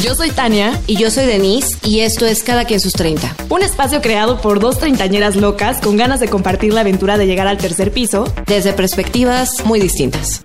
[0.00, 0.80] Yo soy Tania.
[0.86, 3.36] Y yo soy Denise, y esto es Cada quien sus 30.
[3.50, 7.46] Un espacio creado por dos treintañeras locas con ganas de compartir la aventura de llegar
[7.46, 8.24] al tercer piso.
[8.46, 10.42] Desde perspectivas muy distintas.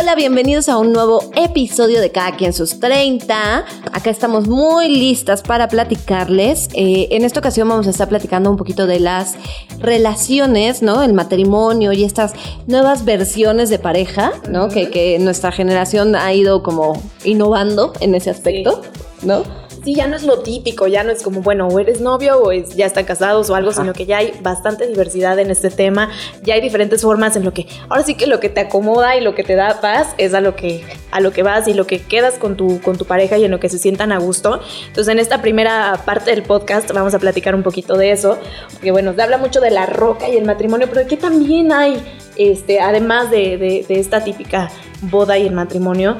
[0.00, 3.66] Hola, bienvenidos a un nuevo episodio de Cada quien sus 30.
[3.92, 6.70] Acá estamos muy listas para platicarles.
[6.72, 9.34] Eh, en esta ocasión vamos a estar platicando un poquito de las
[9.78, 11.02] relaciones, ¿no?
[11.02, 12.32] El matrimonio y estas
[12.66, 14.70] nuevas versiones de pareja, ¿no?
[14.70, 18.80] que, que nuestra generación ha ido como innovando en ese aspecto,
[19.20, 19.42] ¿no?
[19.84, 22.52] Sí, ya no es lo típico, ya no es como, bueno, o eres novio o
[22.52, 26.10] es, ya están casados o algo, sino que ya hay bastante diversidad en este tema,
[26.42, 29.22] ya hay diferentes formas en lo que, ahora sí que lo que te acomoda y
[29.22, 31.86] lo que te da paz es a lo que, a lo que vas y lo
[31.86, 34.60] que quedas con tu, con tu pareja y en lo que se sientan a gusto.
[34.88, 38.38] Entonces, en esta primera parte del podcast vamos a platicar un poquito de eso,
[38.72, 42.02] porque bueno, se habla mucho de la roca y el matrimonio, pero aquí también hay,
[42.36, 46.18] este, además de, de, de esta típica boda y el matrimonio,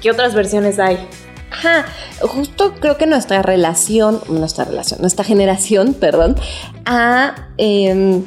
[0.00, 0.96] ¿qué otras versiones hay?
[1.52, 1.84] Ajá,
[2.20, 6.36] justo creo que nuestra relación, nuestra relación, nuestra generación, perdón,
[6.86, 8.22] ha eh,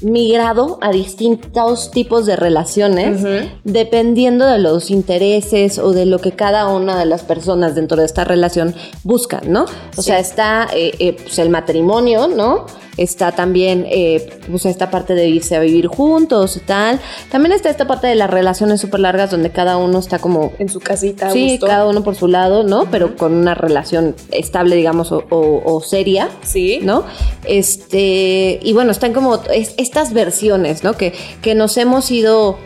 [0.00, 3.24] migrado a distintos tipos de relaciones
[3.64, 8.04] dependiendo de los intereses o de lo que cada una de las personas dentro de
[8.06, 9.64] esta relación buscan, ¿no?
[9.64, 10.02] O Sí.
[10.02, 12.66] sea, está eh, eh, pues el matrimonio, ¿no?
[12.98, 17.00] Está también eh, pues esta parte de irse a vivir juntos y tal.
[17.30, 20.68] También está esta parte de las relaciones súper largas donde cada uno está como En
[20.68, 21.66] su casita, Sí, gusto.
[21.68, 22.86] cada uno por su lado, ¿no?
[22.90, 26.80] Pero con una relación estable, digamos, o, o- o seria, Sí.
[26.82, 27.04] ¿no?
[27.46, 30.94] Este, y bueno, están como es- estas versiones, ¿no?
[30.94, 32.58] Que, que nos hemos ido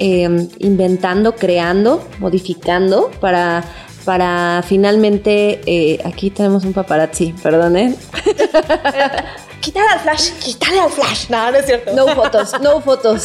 [0.00, 3.64] eh, inventando, creando, modificando para,
[4.04, 7.96] para finalmente, eh, aquí tenemos un paparazzi, perdonen.
[9.60, 11.28] Quítale al flash, quítale al flash.
[11.28, 11.92] No, no es cierto.
[11.94, 13.24] No fotos, no fotos.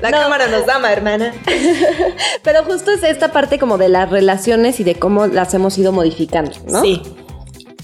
[0.00, 0.18] La No.
[0.18, 1.32] cámara nos ama, hermana.
[2.42, 5.92] Pero justo es esta parte como de las relaciones y de cómo las hemos ido
[5.92, 6.82] modificando, ¿no?
[6.82, 7.02] Sí.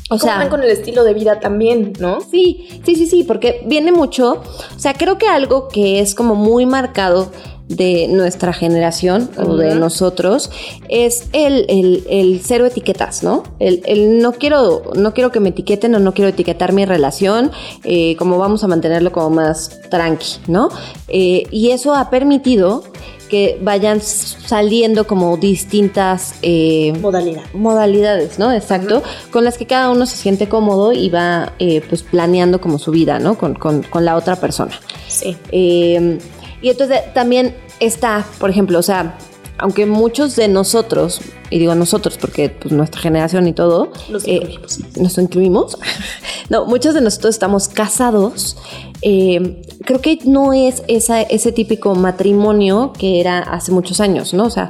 [0.08, 2.20] O sea, van con el estilo de vida también, ¿no?
[2.20, 4.40] Sí, sí, sí, sí, porque viene mucho,
[4.76, 7.32] o sea, creo que algo que es como muy marcado
[7.68, 10.50] de nuestra generación o de nosotros
[10.88, 13.42] es el, el- el cero etiquetas, ¿no?
[13.58, 17.50] El, el no quiero no quiero que me etiqueten o no quiero etiquetar mi relación,
[17.84, 20.68] eh, como vamos a mantenerlo como más tranqui, ¿no?
[21.08, 22.84] Eh, y eso ha permitido
[23.28, 26.36] que vayan saliendo como distintas...
[26.42, 27.42] eh, Modalidad.
[27.54, 28.52] modalidades, ¿no?
[28.52, 32.78] Exacto, con las que cada uno se siente cómodo y va eh, pues planeando como
[32.78, 33.36] su vida, ¿no?
[33.36, 34.78] Con, con- con la otra persona.
[35.08, 35.36] Sí.
[35.50, 36.18] Eh,
[36.66, 39.16] y entonces también está, por ejemplo, o sea,
[39.56, 44.40] aunque muchos de nosotros, y digo nosotros porque pues nuestra generación y todo, Los eh,
[44.42, 44.80] incluimos.
[44.96, 45.78] nos incluimos,
[46.50, 48.56] no, muchos de nosotros estamos casados,
[49.00, 54.46] eh, creo que no es esa, ese típico matrimonio que era hace muchos años, ¿no?
[54.46, 54.68] O sea,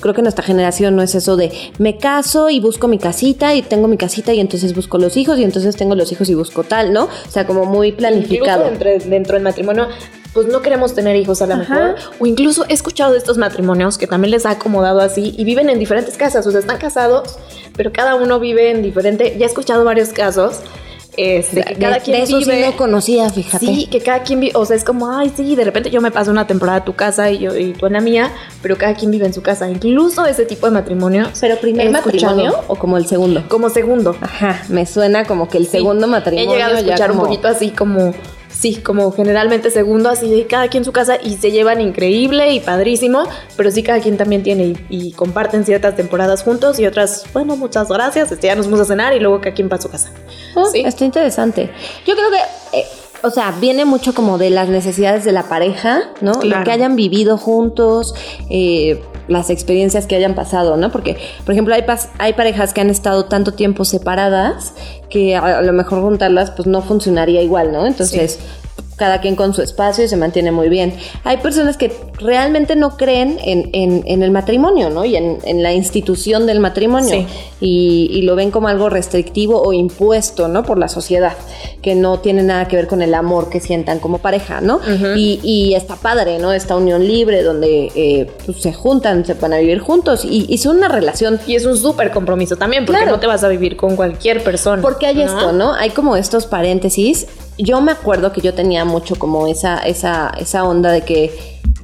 [0.00, 3.60] creo que nuestra generación no es eso de me caso y busco mi casita y
[3.60, 6.64] tengo mi casita y entonces busco los hijos y entonces tengo los hijos y busco
[6.64, 7.04] tal, ¿no?
[7.04, 8.70] O sea, como muy planificado.
[8.70, 9.88] Incluso dentro, dentro del matrimonio,
[10.36, 11.96] pues no queremos tener hijos a lo mejor.
[12.20, 15.68] O incluso he escuchado de estos matrimonios que también les ha acomodado así y viven
[15.70, 16.46] en diferentes casas.
[16.46, 17.38] O sea, están casados,
[17.76, 19.34] pero cada uno vive en diferente.
[19.38, 20.60] Ya he escuchado varios casos.
[21.18, 22.66] Este, que De- cada de quien eso sí vive.
[22.66, 23.64] no conocía, fíjate.
[23.64, 26.10] Sí, que cada quien vive, o sea, es como, ay, sí, de repente yo me
[26.10, 28.30] paso una temporada a tu casa y yo y tú en la mía,
[28.60, 29.70] pero cada quien vive en su casa.
[29.70, 31.28] Incluso ese tipo de matrimonio.
[31.40, 33.42] Pero primer he escuchado matrimonio o como el segundo.
[33.48, 34.14] Como segundo.
[34.20, 36.52] Ajá, me suena como que el segundo He matrimonio.
[36.52, 38.12] llegado a escuchar un poquito así como,
[38.58, 42.60] sí, como generalmente segundo, así de cada quien su casa y se llevan increíble y
[42.60, 43.24] padrísimo,
[43.56, 47.56] pero sí cada quien también tiene y, y comparten ciertas temporadas juntos y otras, bueno,
[47.56, 50.10] muchas gracias, este, ya nos vamos a cenar y luego cada quien para su casa.
[50.56, 50.80] Ah, Sí.
[50.84, 51.70] Está interesante.
[52.06, 52.86] Yo creo que, eh,
[53.26, 56.32] o sea, viene mucho como de las necesidades de la pareja, ¿no?
[56.32, 56.58] Claro.
[56.58, 58.14] Lo que hayan vivido juntos,
[58.50, 60.90] eh, las experiencias que hayan pasado, ¿no?
[60.90, 61.84] Porque, por ejemplo, hay,
[62.18, 64.72] hay parejas que han estado tanto tiempo separadas
[65.10, 67.86] que a, a lo mejor juntarlas pues no funcionaría igual, ¿no?
[67.86, 68.38] Entonces...
[68.96, 70.94] Cada quien con su espacio y se mantiene muy bien.
[71.24, 75.04] Hay personas que realmente no creen en, en- en el matrimonio, ¿no?
[75.04, 77.26] Y en, en la institución del matrimonio Sí.
[77.60, 80.62] y, y lo ven como algo restrictivo o impuesto, ¿no?
[80.62, 81.34] Por la sociedad,
[81.82, 84.80] que no tiene nada que ver con el amor que sientan como pareja, ¿no?
[85.14, 86.52] Y, y está padre, ¿no?
[86.54, 90.56] Esta unión libre donde eh, pues, se juntan, se van a vivir juntos y, y
[90.58, 91.38] son una relación.
[91.46, 93.16] Y es un súper compromiso también, porque Claro.
[93.16, 94.80] no te vas a vivir con cualquier persona.
[94.80, 95.22] Porque hay ¿no?
[95.24, 95.74] esto, ¿no?
[95.74, 97.26] Hay como estos paréntesis.
[97.58, 101.32] Yo me acuerdo que yo tenía mucho como esa, esa, esa onda de que,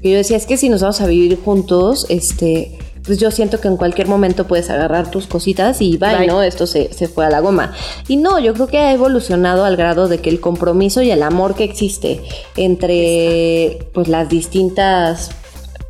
[0.02, 3.60] que yo decía, es que si nos vamos a vivir juntos, este, pues yo siento
[3.60, 6.26] que en cualquier momento puedes agarrar tus cositas y bye, Bye.
[6.26, 6.42] ¿no?
[6.42, 7.72] Esto se, se fue a la goma.
[8.08, 11.22] Y no, yo creo que ha evolucionado al grado de que el compromiso y el
[11.22, 12.20] amor que existe
[12.56, 15.30] entre pues las distintas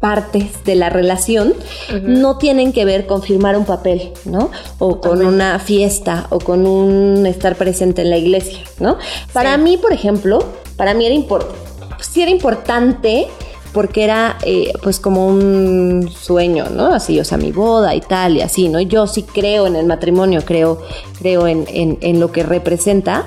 [0.02, 1.54] partes de la relación
[2.02, 4.50] no tienen que ver con firmar un papel, ¿no?
[4.80, 8.98] O con una fiesta o con un estar presente en la iglesia, ¿no?
[9.32, 10.44] Para mí, por ejemplo,
[10.76, 11.56] para mí era importante,
[12.00, 13.28] sí era importante
[13.72, 16.86] porque era eh, pues como un sueño, ¿no?
[16.86, 18.80] Así, o sea, mi boda y tal y así, ¿no?
[18.80, 20.82] Yo sí creo en el matrimonio, creo,
[21.20, 23.24] creo en, en, lo que representa,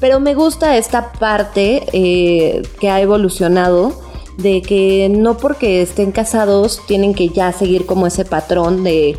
[0.00, 4.05] pero me gusta esta parte eh, que ha evolucionado
[4.36, 9.18] de que no porque estén casados tienen que ya seguir como ese patrón de,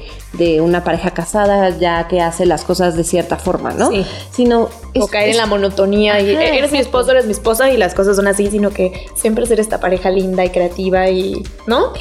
[0.61, 3.89] una pareja casada ya que hace las cosas de cierta forma, ¿no?
[3.89, 4.05] Sí.
[4.29, 4.69] Sino
[4.99, 8.17] o caer en la monotonía y eres mi esposo, eres mi esposa y las cosas
[8.17, 11.91] son así, sino que siempre ser esta pareja linda y creativa y, ¿no?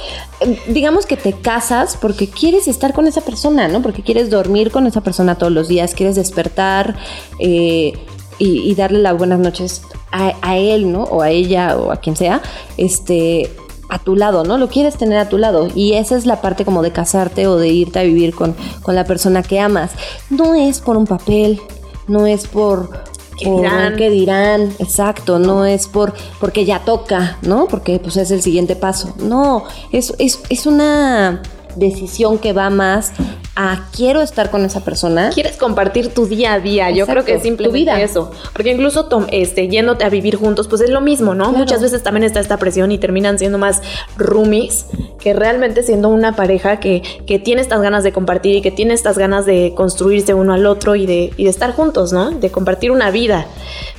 [0.41, 3.81] Em, digamos que te casas porque quieres estar con esa persona, ¿no?
[3.81, 6.95] Porque quieres dormir con esa persona todos los días, quieres despertar
[7.39, 7.95] eh,
[8.39, 9.81] y, y darle las buenas noches
[10.13, 11.05] a, él, ¿no?
[11.05, 12.41] O a ella o a quien sea,
[12.77, 13.51] este,
[13.89, 14.59] a tu lado, ¿no?
[14.59, 15.69] Lo quieres tener a tu lado.
[15.75, 18.95] Y esa es la parte como de casarte o de irte a vivir con, con
[18.95, 19.91] la persona que amas.
[20.31, 21.61] No es por un papel,
[22.07, 23.05] no es por...
[23.39, 23.97] ¿Qué dirán?
[23.97, 24.73] ¿Qué dirán?
[24.79, 27.67] Exacto, no es por porque ya toca, ¿no?
[27.69, 29.15] Porque pues es el siguiente paso.
[29.19, 31.43] No, es, es, es una
[31.77, 33.13] decisión que va más
[33.57, 35.31] a quiero estar con esa persona.
[35.31, 36.91] Quieres compartir tu día a día.
[36.91, 38.01] Yo creo que es simplemente vida.
[38.01, 38.31] eso.
[38.53, 41.53] Porque incluso este, yéndote a vivir juntos, pues es lo mismo, ¿no?
[41.53, 43.81] Muchas veces también está esta presión y terminan siendo más
[44.19, 44.87] roomies
[45.19, 48.93] que realmente siendo una pareja que, que tiene estas ganas de compartir y que tiene
[48.93, 52.31] estas ganas de construirse uno al otro y de, y de estar juntos, ¿no?
[52.31, 53.47] De compartir una vida.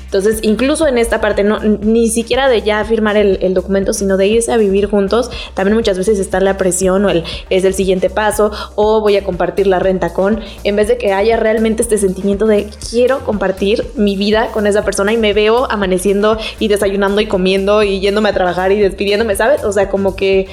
[0.07, 4.27] Entonces, incluso en esta parte, no, ni siquiera de ya firmar el, documento, sino de
[4.27, 8.09] irse a vivir juntos, también muchas veces está la presión o el es el siguiente
[8.09, 11.97] paso o voy a compartir la renta con, en vez de que haya realmente este
[11.97, 17.19] sentimiento de quiero compartir mi vida con esa persona y me veo amaneciendo y desayunando
[17.19, 19.65] y comiendo y yéndome a trabajar y despidiéndome, ¿sabes?
[19.65, 20.47] O sea, como que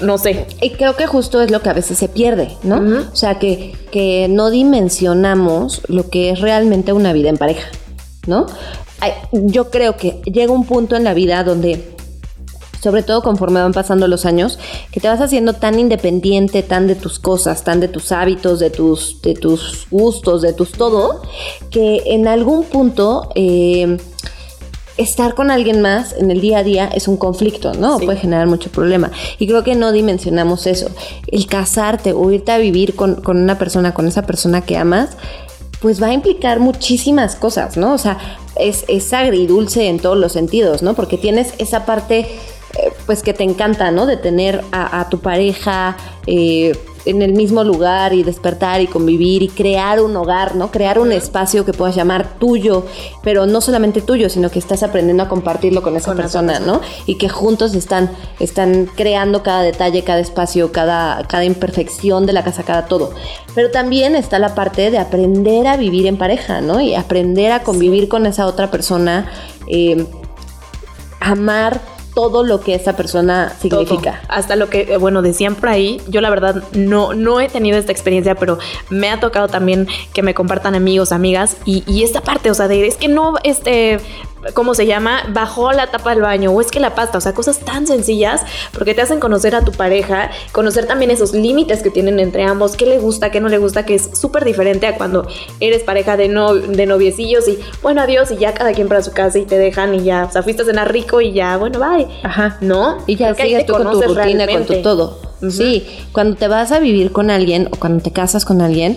[0.00, 0.46] no sé.
[0.62, 3.02] Y creo que justo es lo que a veces se pierde, ¿no?
[3.12, 7.68] O sea, que, que no dimensionamos lo que es realmente una vida en pareja.
[8.28, 8.46] ¿No?
[9.32, 11.96] Yo creo que llega un punto en la vida donde
[12.80, 14.58] sobre todo conforme van pasando los años,
[14.92, 18.70] que te vas haciendo tan independiente, tan de tus cosas, tan de tus hábitos, de
[18.70, 21.22] tus, de tus gustos, de tus todo,
[21.70, 23.98] que en algún punto eh,
[24.96, 27.98] estar con alguien más en el día a día es un conflicto, ¿no?
[27.98, 29.10] Puede generar mucho problema.
[29.38, 30.90] Y creo que no dimensionamos eso.
[31.28, 35.16] El casarte o irte a vivir con, con una persona, con esa persona que amas,
[35.80, 37.94] pues va a implicar muchísimas cosas, ¿no?
[37.94, 38.18] O sea,
[38.56, 40.94] es, es agridulce en todos los sentidos, ¿no?
[40.94, 44.06] Porque tienes esa parte, eh, pues que te encanta, ¿no?
[44.06, 45.96] De tener a, tu pareja,
[46.26, 50.70] eh, en el mismo lugar y despertar y convivir y crear un hogar, ¿no?
[50.70, 52.84] Crear un espacio que puedas llamar tuyo,
[53.22, 56.80] pero no solamente tuyo, sino que estás aprendiendo a compartirlo con esa persona, ¿no?
[57.06, 58.10] Y que juntos están,
[58.40, 63.12] están creando cada detalle, cada espacio, cada, cada imperfección de la casa, cada todo.
[63.54, 66.80] Pero también está la parte de aprender a vivir en pareja, ¿no?
[66.80, 69.30] Y aprender a convivir con esa otra persona,
[69.66, 70.06] eh,
[71.20, 71.80] amar
[72.18, 74.22] todo lo que esa persona significa.
[74.26, 77.78] Hasta lo que, eh, bueno, decían por ahí, yo la verdad no, no he tenido
[77.78, 78.58] esta experiencia, pero
[78.90, 82.66] me ha tocado también que me compartan amigos, amigas, y, y esta parte, o sea,
[82.66, 84.00] de es que no, este,
[84.54, 85.24] ¿cómo se llama?
[85.32, 88.42] Bajó la tapa del baño o es que la pasta, o sea, cosas tan sencillas
[88.72, 92.76] porque te hacen conocer a tu pareja, conocer también esos límites que tienen entre ambos,
[92.76, 95.26] qué le gusta, qué no le gusta, que es súper diferente a cuando
[95.60, 99.12] eres pareja de, no, de noviecillos y bueno, adiós y ya cada quien para su
[99.12, 101.78] casa y te dejan y ya, o sea, fuiste a cenar rico y ya, bueno,
[101.78, 102.06] bye.
[102.22, 102.58] Ajá.
[102.60, 102.98] ¿No?
[103.06, 105.18] Y ya sigues tú con tu rutina, con tu todo.
[105.50, 108.96] Sí, cuando te vas a vivir con alguien o cuando te casas con alguien,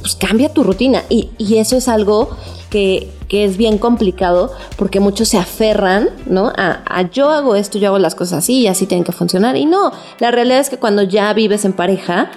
[0.00, 2.30] pues cambia tu rutina y, y eso es algo
[2.70, 6.52] que, es bien complicado porque muchos se aferran, ¿no?
[6.56, 9.56] A, yo hago esto, yo hago las cosas así y así tienen que funcionar.
[9.56, 12.30] Y no, la realidad es que cuando ya vives en pareja,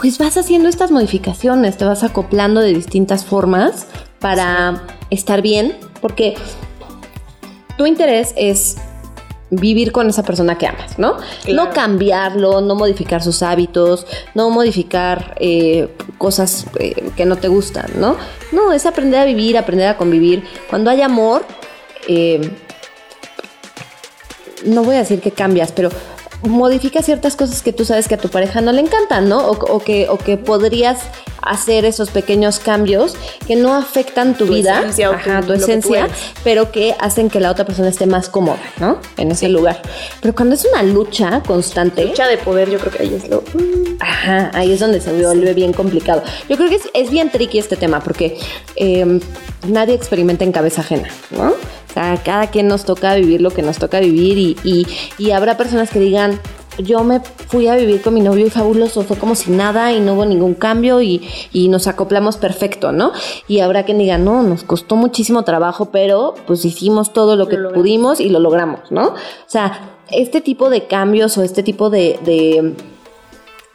[0.00, 3.86] pues vas haciendo estas modificaciones, te vas acoplando de distintas formas
[4.18, 6.34] para estar bien, porque
[7.76, 8.76] tu interés es
[9.52, 11.18] vivir con esa persona que amas, ¿no?
[11.52, 17.90] No cambiarlo, no modificar sus hábitos, no modificar eh, cosas eh, que no te gustan,
[17.96, 18.16] ¿no?
[18.50, 20.42] No, es aprender a vivir, aprender a convivir.
[20.70, 21.44] Cuando hay amor,
[22.08, 22.50] eh,
[24.64, 25.90] no voy a decir que cambias, pero
[26.42, 29.46] modifica ciertas cosas que tú sabes que a tu pareja no le encantan, ¿no?
[29.46, 30.98] O, que, o que podrías
[31.42, 36.08] hacer esos pequeños cambios que no afectan tu, vida, esencia, tu, esencia,
[36.44, 38.98] pero que hacen que la otra persona esté más cómoda, ¿no?
[39.16, 39.82] En ese lugar.
[40.20, 42.04] Pero cuando es una lucha constante.
[42.04, 43.42] Lucha de poder, yo creo que ahí es lo.
[44.00, 46.22] Ajá, ahí es donde se vuelve bien complicado.
[46.48, 48.38] Yo creo que es, es bien tricky este tema porque
[48.76, 49.20] em,
[49.66, 51.54] nadie experimenta en cabeza ajena, ¿no?
[51.96, 54.86] A cada quien nos toca vivir lo que nos toca vivir y, y,
[55.18, 56.40] y habrá personas que digan,
[56.78, 60.00] yo me fui a vivir con mi novio y fabuloso, fue como si nada y
[60.00, 63.12] no hubo ningún cambio y, y, nos acoplamos perfecto, ¿no?
[63.46, 67.58] Y habrá quien diga, no, nos costó muchísimo trabajo, pero pues hicimos todo lo que
[67.58, 69.08] lo pudimos y lo logramos, ¿no?
[69.08, 72.74] O sea, este tipo de cambios o este tipo de, de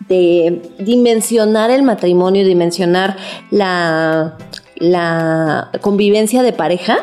[0.07, 3.17] de dimensionar el matrimonio, dimensionar
[3.51, 4.38] la,
[4.79, 7.00] la convivencia de pareja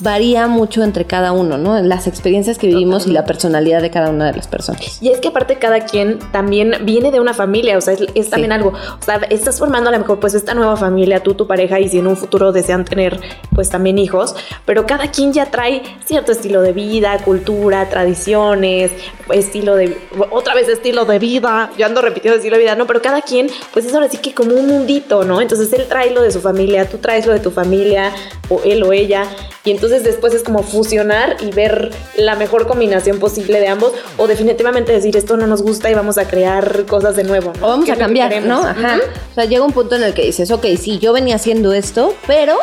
[0.00, 1.80] varía mucho entre cada uno, ¿no?
[1.82, 5.02] Las experiencias que vivimos y la personalidad de cada una de las personas.
[5.02, 8.52] Y es que aparte cada quien también viene de una familia, o sea, es, también
[8.52, 11.80] algo, o sea, estás formando a lo mejor pues esta nueva familia, tú, tu pareja,
[11.80, 13.20] y si en un futuro desean tener
[13.54, 14.34] pues también hijos,
[14.64, 18.92] pero cada quien ya trae cierto estilo de vida, cultura, tradiciones,
[19.30, 19.96] estilo de,
[20.30, 23.48] otra vez estilo de vida, yo ando repitiendo estilo de vida, no, pero cada quien
[23.72, 25.40] pues es ahora sí que como un mundito, ¿no?
[25.40, 28.12] Entonces él trae lo de su familia, tú traes lo de tu familia,
[28.48, 29.24] o él o ella,
[29.64, 34.26] y entonces después es como fusionar y ver la mejor combinación posible de ambos, o
[34.26, 37.66] definitivamente decir esto no nos gusta y vamos a crear cosas de nuevo, ¿no?
[37.66, 38.60] O vamos a cambiar, ¿no?
[38.60, 38.98] Ajá.
[39.30, 42.14] O sea, llega un punto en el que dices, ok, sí, yo venía haciendo esto,
[42.26, 42.56] pero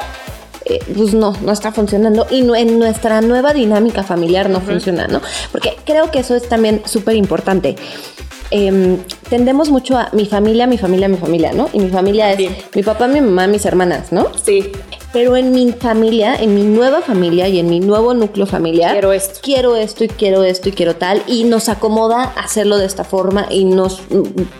[0.65, 5.21] eh, pues no, no está funcionando y en nuestra nueva dinámica familiar no funciona, ¿no?
[5.51, 7.75] Porque creo que eso es también súper importante.
[8.51, 8.97] Em,
[9.29, 11.69] tendemos mucho a mi familia, mi familia, mi familia, ¿no?
[11.71, 14.27] Y mi familia es mi papá, mi mamá, mis hermanas, ¿no?
[14.43, 14.71] Sí.
[15.13, 19.13] Pero en mi familia, en mi nueva familia y en mi nuevo núcleo familiar, quiero
[19.13, 19.39] esto.
[19.41, 21.23] Quiero esto y quiero esto y quiero tal.
[21.27, 24.01] Y nos acomoda hacerlo de esta forma y nos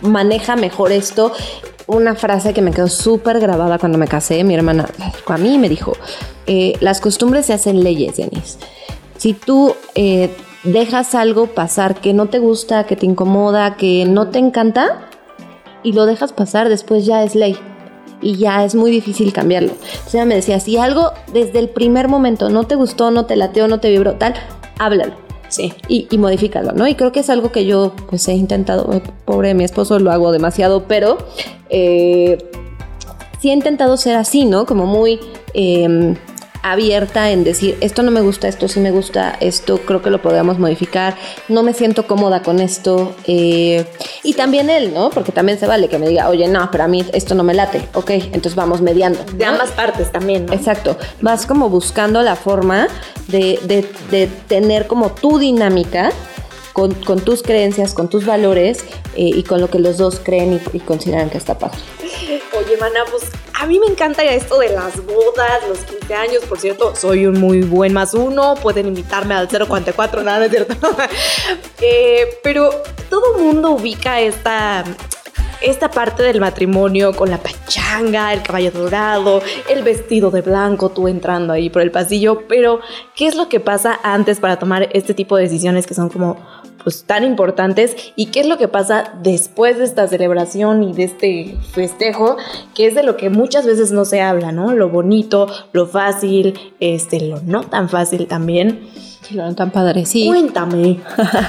[0.01, 1.33] maneja mejor esto.
[1.87, 4.87] Una frase que me quedó súper grabada cuando me casé, mi hermana
[5.25, 5.93] a mí me dijo,
[6.47, 8.57] eh, las costumbres se hacen leyes, Denise.
[9.17, 10.29] Si tú eh,
[10.63, 15.07] dejas algo pasar que no te gusta, que te incomoda, que no te encanta
[15.83, 17.57] y lo dejas pasar, después ya es ley
[18.21, 19.71] y ya es muy difícil cambiarlo.
[19.71, 23.35] Entonces ella me decía, si algo desde el primer momento no te gustó, no te
[23.35, 24.35] lateó, no te vibró, tal,
[24.77, 25.13] háblalo.
[25.47, 25.73] Sí.
[25.89, 26.87] Y, y modifícalo, ¿no?
[26.87, 30.11] Y creo que es algo que yo pues he intentado, eh, pobre mi esposo lo
[30.11, 31.17] hago demasiado, pero
[31.69, 32.37] eh,
[33.41, 34.65] sí he intentado ser así, ¿no?
[34.65, 35.19] Como muy...
[35.53, 36.15] Eh,
[36.63, 40.21] abierta en decir, esto no me gusta, esto sí me gusta, esto creo que lo
[40.21, 43.15] podemos modificar, no me siento cómoda con esto.
[43.25, 43.85] Eh,
[44.23, 45.09] y también él, ¿no?
[45.09, 47.53] Porque también se vale que me diga, oye, no, pero a mí esto no me
[47.53, 49.23] late, ok, entonces vamos mediando.
[49.33, 50.53] De ambas partes también, ¿no?
[50.53, 52.87] Exacto, vas como buscando la forma
[53.27, 53.59] de,
[54.09, 56.11] de, tener como tu dinámica.
[56.73, 60.77] Con, tus creencias, con tus valores eh, y con lo que los dos creen y,
[60.77, 61.77] y consideran que está padre.
[62.57, 63.23] Oye, mana, pues
[63.61, 66.43] a mí me encanta esto de las bodas, los 15 años.
[66.49, 68.55] Por cierto, soy un muy buen más uno.
[68.55, 70.75] Pueden invitarme al 044, nada, es cierto.
[71.83, 72.69] Eh, pero
[73.09, 74.83] todo mundo ubica esta
[75.61, 81.07] esta parte del matrimonio con la pachanga, el caballo dorado, el vestido de blanco, tú
[81.07, 82.81] entrando ahí por el pasillo, pero
[83.15, 86.37] ¿qué es lo que pasa antes para tomar este tipo de decisiones que son como
[86.83, 91.03] pues tan importantes y qué es lo que pasa después de esta celebración y de
[91.03, 92.37] este festejo,
[92.75, 94.73] que es de lo que muchas veces no se habla, ¿no?
[94.73, 98.87] Lo bonito, lo fácil, este, lo no tan fácil también.
[99.29, 100.27] Y lo no tan padre, sí.
[100.27, 100.99] Cuéntame.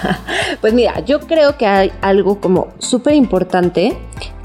[0.61, 3.97] pues mira, yo creo que hay algo como súper importante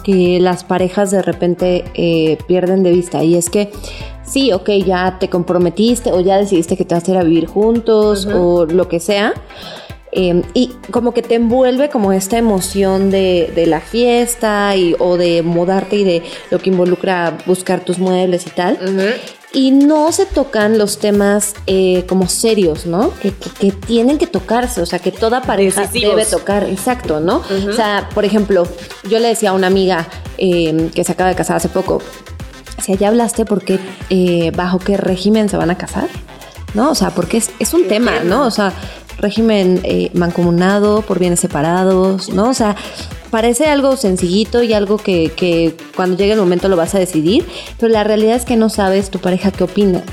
[0.03, 3.71] que las parejas de repente eh, pierden de vista y es que
[4.23, 7.47] sí, ok, ya te comprometiste o ya decidiste que te vas a ir a vivir
[7.47, 9.33] juntos o lo que sea
[10.11, 15.41] Em, y como que te envuelve como esta emoción de, la fiesta y, o de
[15.43, 18.79] mudarte y de lo que involucra buscar tus muebles y tal.
[19.53, 23.11] Y no se tocan los temas eh, como serios, ¿no?
[23.21, 23.31] Que,
[23.71, 27.41] tienen que tocarse, o sea, que toda pareja debe tocar, exacto, ¿no?
[27.67, 28.67] O sea, por ejemplo,
[29.09, 32.01] yo le decía a una amiga em, que se acaba de casar hace poco,
[32.81, 36.07] si ya hablaste porque eh, bajo qué régimen se van a casar,
[36.73, 36.91] ¿no?
[36.91, 38.45] O sea, porque es, es un tema, ¿no?
[38.45, 38.73] O sea,
[39.19, 42.49] régimen eh, mancomunado por bienes separados, ¿no?
[42.49, 42.75] O sea,
[43.29, 47.45] parece algo sencillito y algo que, que, cuando llegue el momento lo vas a decidir,
[47.79, 50.03] pero la realidad es que no sabes tu pareja qué opina.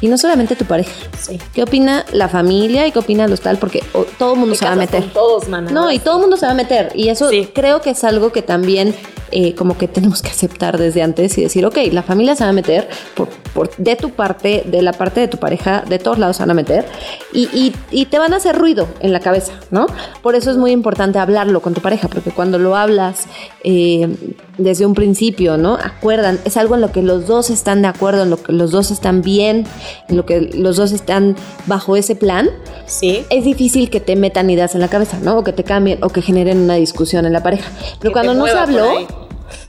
[0.00, 1.38] Y no solamente tu pareja, sí.
[1.54, 3.82] qué opina la familia y qué opina los tal, porque
[4.18, 5.04] todo el mundo se va a meter.
[5.12, 5.68] Todos, man.
[5.72, 6.92] No, y todo el mundo se va a meter.
[6.94, 8.94] Y eso creo que es algo que también
[9.34, 12.50] eh, como que tenemos que aceptar desde antes y decir, ok, la familia se va
[12.50, 16.18] a meter por, por, de tu parte, de la parte de tu pareja, de todos
[16.18, 16.84] lados se van a meter
[17.32, 19.86] y, y, y te van a hacer ruido en la cabeza, ¿no?
[20.22, 23.26] Por eso es muy importante hablarlo con tu pareja, porque cuando lo hablas
[23.64, 24.08] eh,
[24.56, 25.74] desde un principio, ¿no?
[25.74, 28.70] Acuerdan, es algo en lo que los dos están de acuerdo, en lo que los
[28.70, 29.66] dos están bien,
[30.08, 32.48] en lo que los dos están bajo ese plan.
[32.86, 33.26] Sí.
[33.28, 35.38] Es difícil que te metan ideas en la cabeza, ¿no?
[35.38, 37.70] O que te cambien o que generen una discusión en la pareja.
[38.00, 39.06] Pero cuando no se habló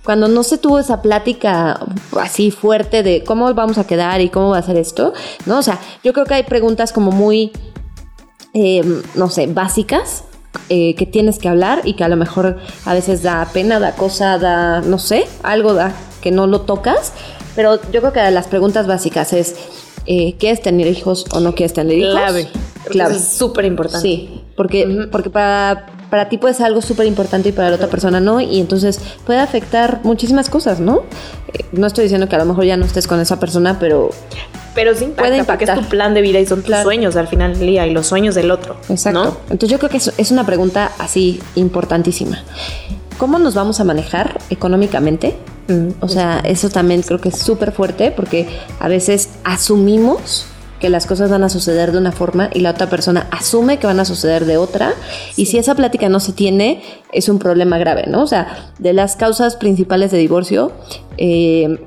[0.03, 1.79] cuando no se tuvo esa plática
[2.19, 5.13] así fuerte de cómo vamos a quedar y cómo va a ser esto,
[5.45, 5.59] ¿no?
[5.59, 7.51] O sea, yo creo que hay preguntas como muy,
[8.53, 8.81] eh,
[9.15, 10.25] no sé, básicas.
[10.69, 13.95] Eh, que tienes que hablar y que a lo mejor a veces da pena, da
[13.95, 17.13] cosa, da, no sé, algo da que no lo tocas,
[17.55, 19.55] pero yo creo que las preguntas básicas es,
[20.05, 22.13] eh, ¿quieres tener hijos o no quieres tener hijos?
[22.13, 22.48] Clave.
[22.89, 23.15] Clave.
[23.15, 24.07] Es súper importante.
[24.07, 27.88] Sí, porque, porque para, para ti puede ser algo súper importante y para la otra
[27.88, 31.03] persona no, y entonces puede afectar muchísimas cosas, ¿no?
[31.53, 34.12] Eh, no estoy diciendo que a lo mejor ya no estés con esa persona, pero
[34.75, 35.84] Pero sí impacta, Puede porque es impactar.
[35.86, 36.84] tu plan de vida y son tus Claro.
[36.84, 38.77] sueños al final del día y los sueños del otro.
[38.89, 39.24] Exacto.
[39.24, 39.38] ¿no?
[39.51, 42.44] Entonces yo creo que es, es una pregunta así importantísima.
[43.18, 45.36] ¿Cómo nos vamos a manejar económicamente?
[45.68, 45.89] Mm.
[46.01, 48.48] O sea, eso también creo que es súper fuerte porque
[48.80, 50.48] a veces asumimos
[50.80, 53.88] que las cosas van a suceder de una forma y la otra persona asume que
[53.88, 54.94] van a suceder de otra.
[55.38, 56.82] Y si esa plática no se tiene,
[57.13, 58.22] es un problema grave, ¿no?
[58.24, 60.74] O sea, de las causas principales de divorcio,
[61.18, 61.77] eh,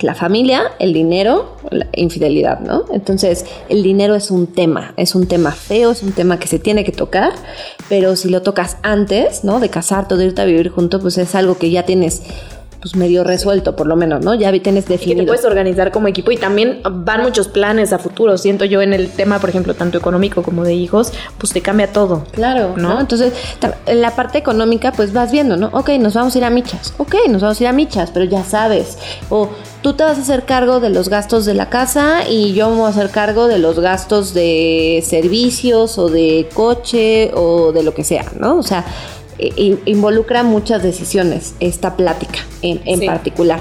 [0.00, 2.84] la familia, el dinero, la infidelidad, ¿no?
[2.92, 6.58] Entonces, el dinero es un tema, es un tema feo, es un tema que se
[6.58, 7.32] tiene que tocar,
[7.88, 9.60] pero si lo tocas antes, ¿no?
[9.60, 12.22] De casarte o de irte a vivir junto, pues es algo que ya tienes
[12.80, 14.34] pues medio resuelto por lo menos, ¿no?
[14.34, 15.26] Ya tienes Y que te definido.
[15.26, 18.38] puedes organizar como equipo y también van muchos planes a futuro.
[18.38, 21.92] Siento yo en el tema, por ejemplo, tanto económico como de hijos, pues te cambia
[21.92, 22.24] todo.
[22.32, 22.94] Claro, ¿no?
[22.94, 23.00] ¿no?
[23.00, 23.32] Entonces,
[23.86, 25.70] en la parte económica, pues vas viendo, ¿no?
[25.72, 26.94] Ok, nos vamos a ir a michas.
[26.98, 28.98] Ok, nos vamos a ir a michas, pero ya sabes.
[29.28, 29.48] O
[29.82, 32.76] tú te vas a hacer cargo de los gastos de la casa y yo me
[32.76, 37.94] voy a hacer cargo de los gastos de servicios o de coche o de lo
[37.94, 38.58] que sea, ¿no?
[38.58, 38.84] O sea,
[39.86, 43.06] involucra muchas decisiones esta plática en, en Sí.
[43.06, 43.60] particular.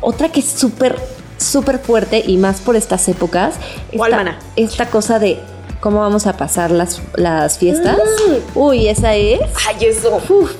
[0.00, 0.96] Otra que es súper,
[1.36, 3.56] súper fuerte y más por estas épocas.
[3.96, 5.38] ¿Cuál, esta- esta cosa de
[5.80, 7.96] cómo vamos a pasar las, las fiestas.
[7.98, 8.58] Mm.
[8.58, 9.40] Uy, esa es.
[9.68, 10.20] Ay, eso.
[10.28, 10.50] uf,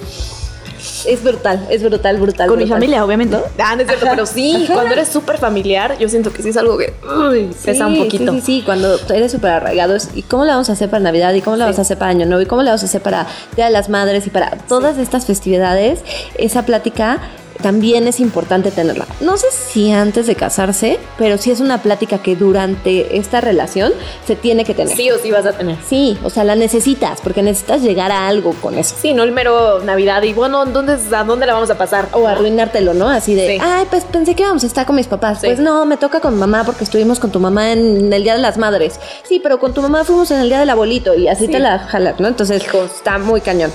[1.06, 2.48] es brutal, es brutal, brutal.
[2.48, 3.36] Con mi familia, obviamente.
[3.58, 4.14] Ah, no es cierto, Ajá.
[4.14, 4.74] pero sí, Ajá.
[4.74, 6.94] cuando eres súper familiar, yo siento que sí es algo que
[7.30, 8.32] uy, pesa un poquito.
[8.32, 9.96] Sí, sí, sí, cuando eres súper arraigado.
[10.14, 11.32] ¿Y cómo la vamos a hacer para Navidad?
[11.34, 11.68] ¿Y cómo la Sí.
[11.68, 12.42] vamos a hacer para Año Nuevo?
[12.42, 13.26] ¿Y cómo la vamos a hacer para
[13.56, 14.26] Día de las Madres?
[14.26, 16.00] Y para todas estas festividades,
[16.36, 17.18] esa plática
[17.62, 19.06] también es importante tenerla.
[19.20, 23.92] No sé si antes de casarse, pero sí es una plática que durante esta relación
[24.26, 24.96] se tiene que tener.
[24.96, 25.76] Sí o sí vas a tener.
[25.88, 28.94] Sí, o sea, la necesitas, porque necesitas llegar a algo con eso.
[29.00, 32.08] Sí, no el mero Navidad y bueno, ¿dónde, ¿a dónde la vamos a pasar?
[32.12, 33.08] O arruinártelo, ¿no?
[33.08, 33.58] Así de, Sí.
[33.60, 35.40] ay, pues pensé que íbamos a estar con mis papás.
[35.40, 35.46] Sí.
[35.46, 38.40] Pues no, me toca con mamá porque estuvimos con tu mamá en el Día de
[38.42, 39.00] las Madres.
[39.28, 41.52] Sí, pero con tu mamá fuimos en el Día del Abuelito y así Sí.
[41.52, 42.28] te la jalas, ¿no?
[42.28, 42.62] Entonces,
[42.94, 43.72] está muy cañón.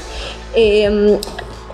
[0.55, 1.17] Eh,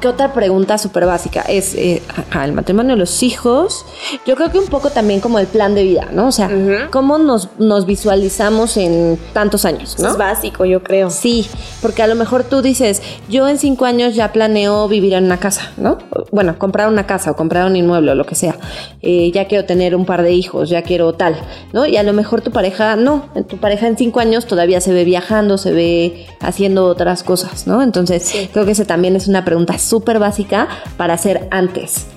[0.02, 1.42] ¿Qué otra pregunta súper básica?
[1.42, 3.86] Es eh, ajá, el matrimonio, los hijos.
[4.26, 6.28] Yo creo que un poco también como el plan de vida, ¿no?
[6.28, 6.50] O sea,
[6.90, 10.10] cómo nos, nos visualizamos en tantos años, ¿no?
[10.10, 11.10] es básico, yo creo.
[11.10, 11.48] Sí,
[11.82, 15.38] porque a lo mejor tú dices, yo en cinco años ya planeo vivir en una
[15.38, 15.98] casa, ¿no?
[16.32, 18.56] Bueno, comprar una casa o comprar un inmueble o lo que sea.
[19.02, 21.36] Eh, ya quiero tener un par de hijos, ya quiero tal,
[21.74, 21.86] ¿no?
[21.86, 25.04] Y a lo mejor tu pareja no, tu pareja en cinco años todavía se ve
[25.04, 27.82] viajando, se ve haciendo otras cosas, ¿no?
[27.82, 28.50] Entonces Sí.
[28.54, 32.08] creo que esa también es una pregunta súper básica para hacer antes.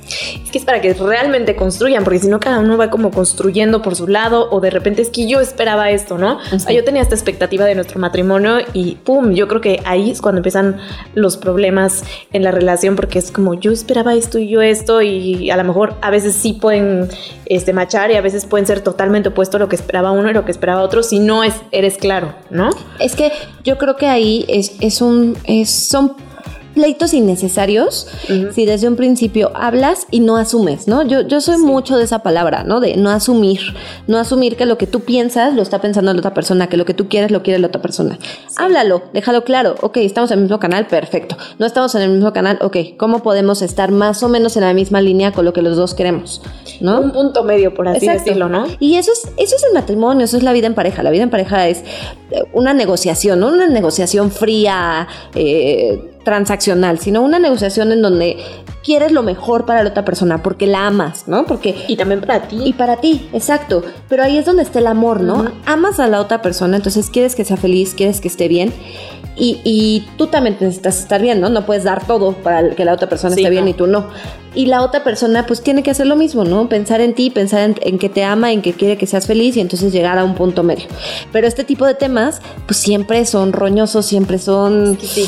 [0.44, 3.82] Es que es para que realmente construyan, porque si no cada uno va como construyendo
[3.82, 6.38] por su lado o de repente es que yo esperaba esto, ¿no?
[6.52, 10.10] O sea, yo tenía esta expectativa de nuestro matrimonio y pum, yo creo que ahí
[10.10, 10.76] es cuando empiezan
[11.14, 15.50] los problemas en la relación porque es como yo esperaba esto y yo esto y
[15.50, 17.08] a lo mejor a veces sí pueden
[17.46, 20.34] este machar y a veces pueden ser totalmente opuesto a lo que esperaba uno y
[20.34, 22.70] lo que esperaba otro si no es eres claro, ¿no?
[22.98, 23.32] Es que
[23.64, 26.16] yo creo que ahí es, es un, es, son
[26.74, 28.08] pleitos innecesarios
[28.52, 31.06] si desde un principio hablas y no asumes, ¿no?
[31.06, 32.80] Yo, yo soy mucho de esa palabra, ¿no?
[32.80, 33.60] De no asumir,
[34.06, 36.84] no asumir que lo que tú piensas lo está pensando la otra persona, que lo
[36.84, 38.18] que tú quieres lo quiere la otra persona.
[38.56, 41.36] Háblalo, déjalo claro, ok, estamos en el mismo canal, perfecto.
[41.58, 44.74] No estamos en el mismo canal, ok, ¿cómo podemos estar más o menos en la
[44.74, 46.42] misma línea con lo que los dos queremos,
[46.80, 47.00] ¿no?
[47.00, 48.24] Un punto medio, por así Exacto.
[48.24, 48.66] decirlo, ¿no?
[48.78, 51.02] Y eso es, eso es el matrimonio, eso es la vida en pareja.
[51.02, 51.82] La vida en pareja es
[52.30, 58.36] eh, una negociación, no una negociación fría, eh, transaccional, sino una negociación en donde
[58.84, 61.46] quieres lo mejor para la otra persona, porque la amas, ¿no?
[61.46, 62.60] Porque Y también para ti.
[62.64, 63.82] y para ti, exacto.
[64.08, 65.50] Pero ahí es donde está el amor, ¿no?
[65.66, 68.72] Amas a la otra persona, entonces quieres que sea feliz, quieres que esté bien.
[69.34, 71.48] Y, y tú también necesitas estar bien, ¿no?
[71.48, 73.70] No puedes dar todo para que la otra persona Sí, esté bien no.
[73.70, 74.08] y tú no.
[74.54, 76.68] Y la otra persona pues tiene que hacer lo mismo, ¿no?
[76.68, 79.56] Pensar en ti, pensar en, en que te ama, en que quiere que seas feliz
[79.56, 80.84] y entonces llegar a un punto medio.
[81.32, 85.26] Pero este tipo de temas pues siempre son roñosos, siempre son, Sí.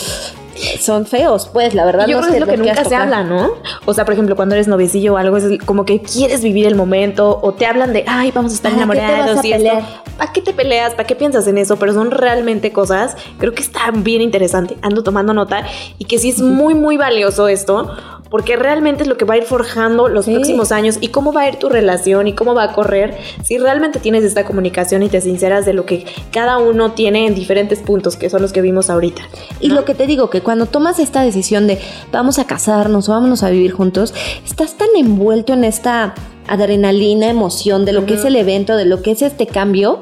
[0.81, 2.95] Son feos, pues la verdad Y yo no creo que es lo que nunca se
[2.95, 3.53] habla, ¿no?
[3.85, 6.75] O sea, por ejemplo, cuando eres noviecillo o algo, es como que quieres vivir el
[6.75, 9.47] momento o te hablan de, ay, vamos a estar ¿Para qué te vas enamorados a
[9.47, 9.87] y esto.
[10.17, 10.95] ¿Para qué te peleas?
[10.95, 11.77] ¿Para qué piensas en eso?
[11.77, 14.77] Pero son realmente cosas, creo que está bien interesante.
[14.83, 15.65] Ando tomando nota
[15.99, 17.91] y que sí es muy, muy valioso esto
[18.35, 21.43] porque realmente es lo que va a ir forjando los próximos años y cómo va
[21.43, 25.09] a ir tu relación y cómo va a correr si realmente tienes esta comunicación y
[25.09, 28.61] te sinceras de lo que cada uno tiene en diferentes puntos, que son los que
[28.61, 29.23] vimos ahorita.
[29.61, 31.81] Y lo que te digo, que cuando tomas esta decisión de
[32.13, 34.15] vamos a casarnos o vámonos a vivir juntos,
[34.47, 36.15] estás tan envuelto en esta
[36.47, 40.01] adrenalina, emoción de lo que es el evento, de lo que es este cambio,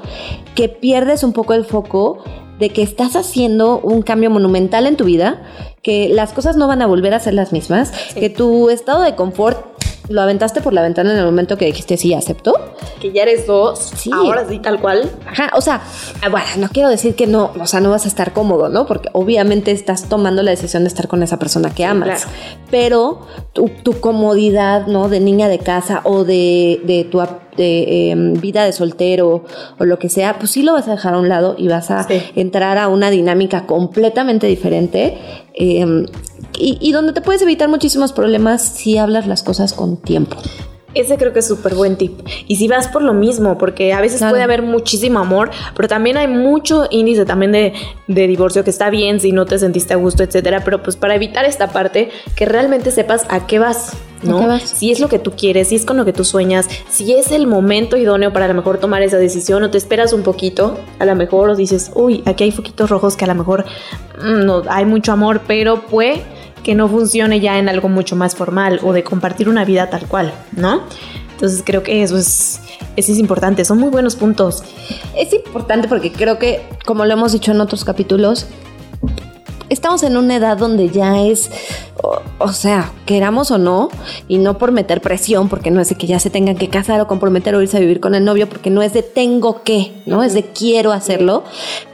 [0.55, 2.23] que pierdes un poco el foco
[2.59, 5.43] de que estás haciendo un cambio monumental en tu vida,
[5.83, 9.15] que las cosas no van a volver a ser las mismas, que tu estado de
[9.15, 9.72] confort
[10.09, 12.55] lo aventaste por la ventana en el momento que dijiste sí, acepto.
[13.01, 14.11] Que ya eres dos, sí.
[14.13, 15.11] ahora sí, tal cual.
[15.27, 15.83] Ajá, o sea,
[16.23, 18.87] ah, bueno, no quiero decir que no, o sea, no vas a estar cómodo, ¿no?
[18.87, 22.27] Porque obviamente estás tomando la decisión de estar con esa persona que amas.
[22.71, 25.09] Pero tu, comodidad, ¿no?
[25.09, 27.21] De niña de casa o de, de tu
[27.57, 29.45] de em, vida de soltero
[29.79, 31.91] o lo que sea, pues sí lo vas a dejar a un lado y vas
[31.91, 35.19] a entrar a una dinámica completamente diferente
[35.55, 36.07] em,
[36.59, 40.37] y, y donde te puedes evitar muchísimos problemas si hablas las cosas con tiempo.
[40.95, 42.21] Ese creo que es súper buen tip.
[42.47, 46.17] Y si vas por lo mismo, porque a veces puede haber muchísimo amor, pero también
[46.17, 47.73] hay mucho índice también de,
[48.07, 50.63] divorcio que está bien si no te sentiste a gusto, etcétera.
[50.65, 53.97] Pero pues para evitar esta parte, que realmente sepas a qué vas.
[54.23, 54.61] ¿no?
[54.61, 57.33] Si es lo que tú quieres, si es con lo que tú sueñas, si es
[57.33, 60.79] el momento idóneo para a lo mejor tomar esa decisión o te esperas un poquito,
[61.01, 63.65] a lo mejor o dices, uy, aquí hay foquitos rojos que a lo mejor
[64.23, 66.23] mm, no hay mucho amor, pero puede
[66.63, 70.07] que no funcione ya en algo mucho más formal o de compartir una vida tal
[70.07, 70.83] cual, ¿no?
[71.33, 72.61] Entonces creo que eso es,
[72.97, 74.63] eso es importante, son muy buenos puntos.
[75.17, 78.47] Es importante porque creo que, como lo hemos dicho en otros capítulos,
[79.69, 81.51] estamos en una edad donde ya es,
[82.39, 83.89] o, sea, queramos o no,
[84.29, 87.01] y no por meter presión, porque no es de que ya se tengan que casar
[87.01, 89.93] o comprometer o irse a vivir con el novio, porque no es de tengo que,
[90.07, 90.23] ¿no?
[90.23, 91.43] Es de quiero hacerlo,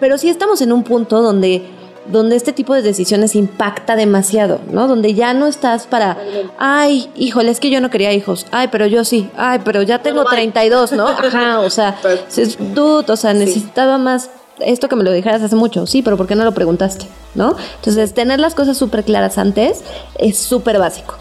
[0.01, 1.78] pero sí estamos en un punto donde
[2.11, 4.89] donde este tipo de decisiones impacta demasiado, ¿no?
[4.89, 6.17] Donde ya no estás para,
[6.59, 10.01] ay, híjole, es que yo no quería hijos, ay, pero yo sí, ay, pero ya
[10.01, 11.09] tengo 32, ¿no?
[11.09, 11.99] Ajá, o sea,
[12.75, 16.27] dude, o sea, necesitaba más esto que me lo dijeras hace mucho, sí, pero ¿por
[16.27, 17.07] qué no lo preguntaste?
[17.35, 17.57] ¿No?
[17.77, 19.83] Entonces, tener las cosas súper claras antes
[20.19, 21.15] es súper básico.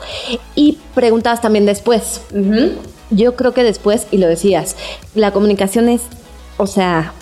[0.55, 2.21] Y preguntabas también después.
[3.09, 4.75] Yo creo que después, y lo decías,
[5.15, 6.01] la comunicación es,
[6.57, 7.13] o sea,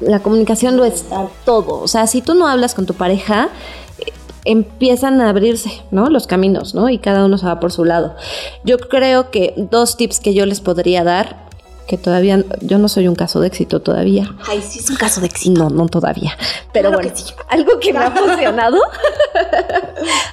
[0.00, 1.04] la comunicación lo es
[1.44, 1.80] todo.
[1.80, 3.48] O sea, si tú no hablas con tu pareja,
[3.98, 4.12] eh,
[4.44, 6.08] empiezan a abrirse, ¿no?
[6.08, 6.88] Los caminos, ¿no?
[6.88, 8.14] Y cada uno se va por su lado.
[8.64, 11.48] Yo creo que dos tips que yo les podría dar,
[11.88, 14.34] que todavía, yo no soy un caso de éxito todavía.
[14.46, 15.58] Ay, sí es un caso de éxito.
[15.58, 16.36] No, no todavía.
[16.72, 17.32] Pero bueno, sí.
[17.48, 18.78] algo que me ha funcionado.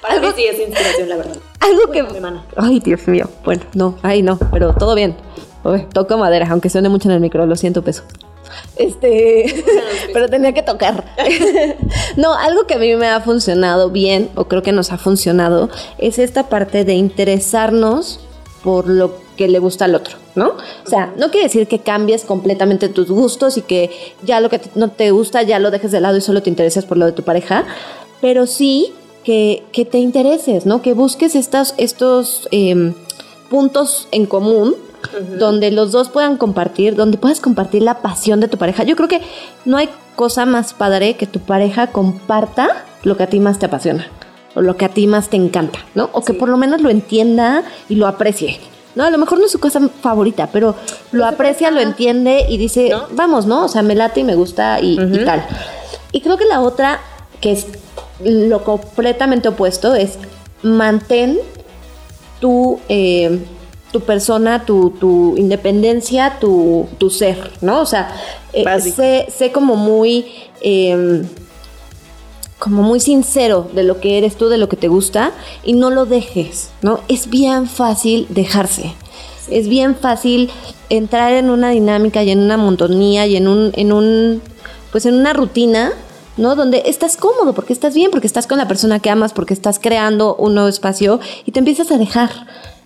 [0.01, 1.37] Para mí sí es inspiración, la verdad.
[1.61, 2.05] Algo que...
[2.57, 3.29] Ay, Dios mío.
[3.45, 5.15] Bueno, no, ay, no, pero todo bien.
[5.93, 8.03] toco madera, aunque suene mucho en el micro, lo siento, peso.
[8.75, 9.63] Este,
[10.13, 11.05] pero tenía que tocar.
[12.17, 15.69] no, algo que a mí me ha funcionado bien, o creo que nos ha funcionado,
[15.97, 18.19] es esta parte de interesarnos
[18.63, 20.53] por lo que le gusta al otro, ¿no?
[20.85, 23.91] O sea, no quiere decir que cambies completamente tus gustos y que
[24.23, 26.85] ya lo que no te gusta ya lo dejes de lado y solo te intereses
[26.85, 27.65] por lo de tu pareja,
[28.21, 30.81] pero sí que, te intereses, ¿no?
[30.81, 32.93] Que busques estas, estos em,
[33.49, 34.75] puntos en común
[35.39, 38.83] donde los dos puedan compartir, donde puedas compartir la pasión de tu pareja.
[38.83, 39.21] Yo creo que
[39.65, 43.65] no hay cosa más padre que tu pareja comparta lo que a ti más te
[43.65, 44.07] apasiona
[44.55, 46.09] o lo que a ti más te encanta, ¿no?
[46.13, 48.59] O que por lo menos lo entienda y lo aprecie.
[48.95, 50.75] No, a lo mejor no es su cosa favorita, pero
[51.11, 53.65] lo aprecia, lo entiende y dice, vamos, ¿no?
[53.65, 55.45] O sea, me late y me gusta y, tal.
[56.13, 57.01] Y creo que la otra,
[57.41, 57.67] que es
[58.23, 60.17] lo completamente opuesto, es
[60.63, 61.37] mantén
[62.39, 63.45] tu eh,
[63.95, 67.79] tu persona, tu, independencia, tu, ser, ¿no?
[67.79, 68.13] O sea,
[68.51, 68.65] eh,
[69.29, 70.25] sé, como muy...
[70.59, 71.25] Em,
[72.59, 75.31] como muy sincero de lo que eres tú, de lo que te gusta,
[75.63, 76.99] y no lo dejes, ¿no?
[77.07, 78.93] Es bien fácil dejarse.
[79.49, 80.49] Es bien fácil
[80.89, 84.41] entrar en una dinámica y en una montonía y en un, en un,
[84.91, 85.93] pues en una rutina,
[86.35, 86.55] ¿no?
[86.55, 89.79] Donde estás cómodo, porque estás bien, porque estás con la persona que amas, porque estás
[89.79, 92.31] creando un nuevo espacio y te empiezas a dejar.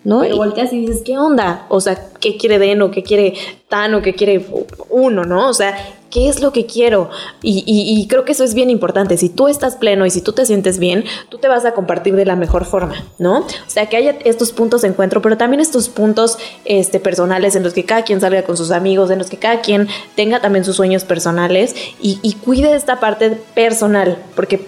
[0.04, 0.22] ¿No?
[0.22, 1.66] Pero volteas y dices, ¿qué onda?
[1.70, 2.92] O sea, ¿qué quiere Deno?
[2.92, 3.34] ¿Qué quiere
[3.68, 4.02] Tano?
[4.02, 4.46] ¿Qué quiere
[4.90, 5.26] uno?
[5.26, 5.50] ¿No?
[5.50, 5.76] O sea,
[6.10, 7.10] ¿qué es lo que quiero?
[7.42, 9.18] Y, creo que eso es bien importante.
[9.18, 12.16] Si tú estás pleno y si tú te sientes bien, tú te vas a compartir
[12.16, 13.40] de la mejor forma, ¿no?
[13.40, 17.64] O sea, que haya estos puntos de encuentro, pero también estos puntos este, personales en
[17.64, 20.64] los que cada quien salga con sus amigos, en los que cada quien tenga también
[20.64, 24.66] sus sueños personales y, y cuide esta parte personal, porque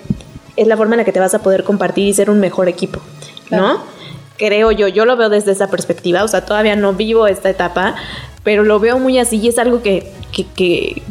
[0.57, 2.67] es la forma en la que te vas a poder compartir y ser un mejor
[2.67, 2.99] equipo,
[3.49, 3.79] ¿no?
[4.41, 7.93] Creo yo, yo lo veo desde esa perspectiva, o sea, todavía no vivo esta etapa,
[8.43, 11.03] pero lo veo muy así y es algo que, que,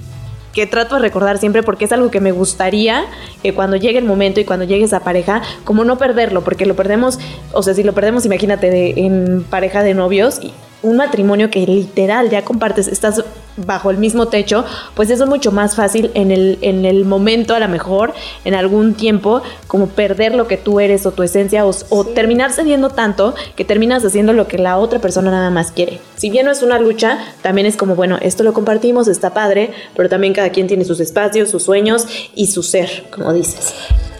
[0.53, 3.05] que trato de recordar siempre porque es algo que me gustaría
[3.40, 6.75] que cuando llegue el momento y cuando llegue esa pareja, como no perderlo, porque lo
[6.75, 7.21] perdemos,
[7.53, 10.40] o sea, si lo perdemos, imagínate, en pareja de novios,
[10.83, 13.23] un matrimonio que literal ya compartes, estás
[13.57, 14.64] bajo el mismo techo,
[14.95, 18.14] pues eso es mucho más fácil en el, en el momento, a lo mejor,
[18.45, 22.90] en algún tiempo, como perder lo que tú eres o tu esencia o, terminar cediendo
[22.90, 26.01] tanto que terminas haciendo lo que la otra persona nada más quiere.
[26.16, 29.73] Si bien no es una lucha, también es como, bueno, esto lo compartimos, está padre,
[29.95, 33.75] pero también cada quien tiene sus espacios, sus sueños y su ser, como dices.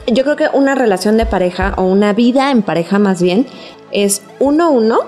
[0.07, 3.47] Yo creo que una relación de pareja o una vida en pareja más bien
[3.93, 5.01] es uno, uno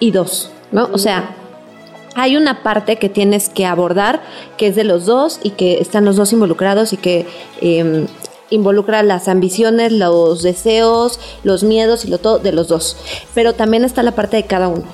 [0.00, 0.52] y dos.
[0.72, 0.88] ¿No?
[0.92, 1.34] O sea,
[2.14, 4.20] hay una parte que tienes que abordar
[4.56, 7.26] que es de los dos y que están los dos involucrados y que
[7.60, 8.06] em,
[8.50, 12.96] involucra las ambiciones, los deseos, los miedos y lo todo de los dos.
[13.34, 14.84] Pero también está la parte de cada uno.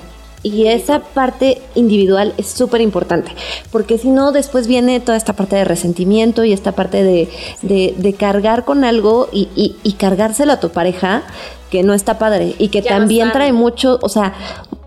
[0.43, 3.31] Y esa parte individual es súper importante,
[3.71, 8.63] porque si no, después viene toda esta parte de resentimiento y esta parte de, cargar
[8.63, 11.23] con algo y, cargárselo a tu pareja,
[11.71, 14.35] que no está padre y que también trae mucho, o sea,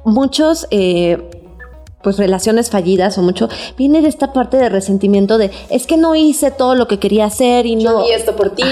[0.04, 0.66] muchos...
[0.70, 1.30] Eh,
[2.02, 6.14] pues relaciones fallidas o mucho, viene de esta parte de resentimiento de es que no
[6.14, 8.06] hice todo lo que quería hacer y no.
[8.06, 8.62] Y esto por ti.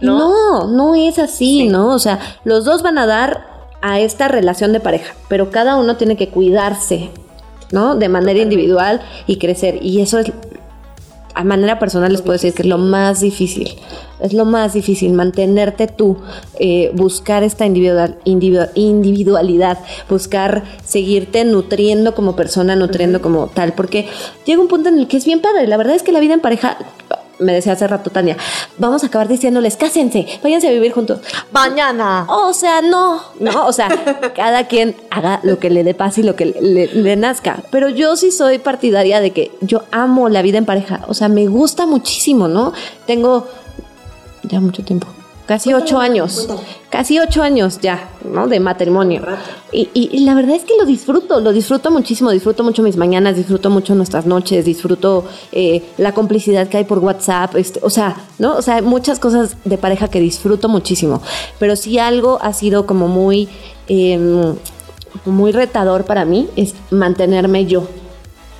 [0.00, 0.68] ¿no?
[0.68, 1.88] no, es así, ¿no?
[1.88, 3.46] O sea, los dos van a dar
[3.82, 7.10] a esta relación de pareja, pero cada uno tiene que cuidarse,
[7.72, 7.96] ¿no?
[7.96, 9.80] De manera individual y crecer.
[9.82, 10.32] Y eso es
[11.34, 13.68] a manera personal les puedo decir que es lo más difícil.
[14.20, 16.16] Es lo más difícil, mantenerte tú,
[16.58, 24.08] eh, buscar esta individual, individualidad, buscar seguirte nutriendo como persona, nutriendo como tal, porque
[24.46, 25.66] llega un punto en el que es bien padre.
[25.66, 26.78] La verdad es que la vida en pareja,
[27.38, 28.36] me decía hace rato Tania,
[28.78, 31.20] vamos a acabar diciéndoles, cásense, váyanse a vivir juntos.
[31.52, 32.26] Mañana.
[32.28, 33.88] O sea, no, no, o sea,
[34.36, 37.62] cada quien haga lo que le dé paz y lo que le, nazca.
[37.70, 41.28] Pero yo sí soy partidaria de que yo amo la vida en pareja, o sea,
[41.28, 42.72] me gusta muchísimo, ¿no?
[43.06, 43.46] Tengo
[44.42, 45.06] ya mucho tiempo
[45.46, 46.48] Casi ocho años.
[46.88, 48.48] Casi ocho años ya, ¿no?
[48.48, 49.22] De matrimonio.
[49.72, 53.36] Y, y, la verdad es que lo disfruto, lo disfruto muchísimo, disfruto mucho mis mañanas,
[53.36, 58.16] disfruto mucho nuestras noches, disfruto eh, la complicidad que hay por WhatsApp, este, o sea,
[58.38, 58.56] ¿no?
[58.56, 61.20] O sea, muchas cosas de pareja que disfruto muchísimo.
[61.58, 63.48] Pero si algo ha sido como muy,
[63.88, 64.54] em,
[65.26, 67.86] muy retador para mí, es mantenerme yo.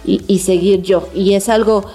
[0.05, 1.09] Y, y seguir yo.
[1.15, 1.87] Y es algo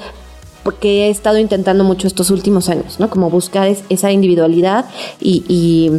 [0.70, 3.10] porque he estado intentando mucho estos últimos años, ¿no?
[3.10, 4.86] Como buscar esa individualidad
[5.20, 5.90] y,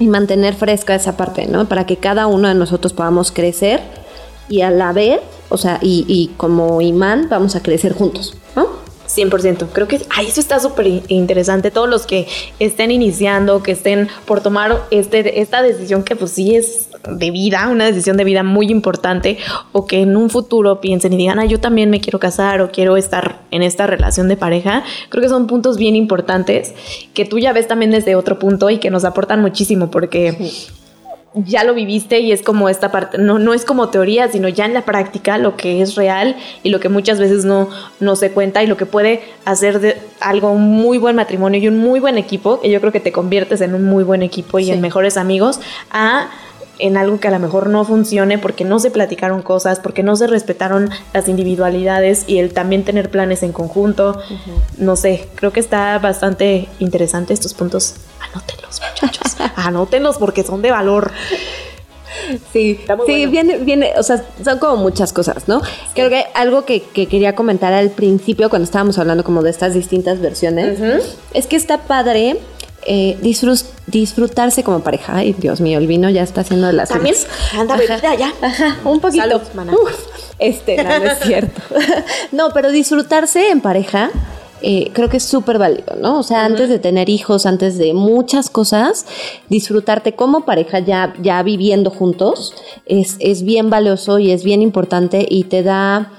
[0.00, 1.68] mantener fresca esa parte, ¿no?
[1.68, 3.80] Para que cada uno de nosotros podamos crecer
[4.48, 5.20] y a la vez,
[5.50, 8.34] o sea, y, y como imán vamos a crecer juntos.
[9.06, 9.68] 100%.
[9.72, 11.70] Creo que ay, eso está súper interesante.
[11.70, 12.26] Todos los que
[12.58, 17.68] estén iniciando, que estén por tomar este, esta decisión que pues sí es de vida,
[17.68, 19.38] una decisión de vida muy importante,
[19.72, 22.70] o que en un futuro piensen y digan, ah, yo también me quiero casar o
[22.70, 26.74] quiero estar en esta relación de pareja, creo que son puntos bien importantes
[27.14, 30.50] que tú ya ves también desde otro punto y que nos aportan muchísimo porque
[31.44, 34.64] ya lo viviste y es como esta parte, no, no es como teoría, sino ya
[34.64, 37.68] en la práctica lo que es real y lo que muchas veces no,
[38.00, 41.68] no se cuenta y lo que puede hacer de algo un muy buen matrimonio y
[41.68, 44.58] un muy buen equipo, que yo creo que te conviertes en un muy buen equipo
[44.58, 46.28] y en mejores amigos, a
[46.78, 50.16] en algo que a lo mejor no funcione porque no se platicaron cosas, porque no
[50.16, 54.20] se respetaron las individualidades y el también tener planes en conjunto.
[54.76, 57.94] No sé, creo que está bastante interesante estos puntos.
[58.20, 59.36] Anótenlos, muchachos.
[59.56, 61.12] Anótenlos porque son de valor.
[62.52, 65.60] Sí, sí, viene, viene, o sea, son como muchas cosas, ¿no?
[65.94, 70.20] Creo que algo que, quería comentar al principio cuando estábamos hablando como de estas distintas
[70.20, 70.78] versiones,
[71.34, 72.38] es que está padre
[72.86, 73.18] eh,
[73.86, 75.16] disfrutarse como pareja.
[75.16, 77.16] Ay, Dios mío, el vino ya está haciendo las También,
[77.58, 77.76] anda,
[78.14, 78.32] ya.
[78.40, 79.40] Ajá, un poquito.
[80.38, 81.60] este, no, es cierto.
[82.32, 84.10] no, pero disfrutarse en pareja.
[84.62, 86.18] Eh, creo que es súper válido, ¿no?
[86.18, 89.06] O sea, antes de tener hijos, antes de muchas cosas,
[89.48, 92.54] disfrutarte como pareja ya, ya viviendo juntos
[92.86, 96.10] es, es bien valioso y es bien importante y te da